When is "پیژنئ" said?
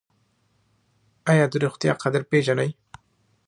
2.31-2.69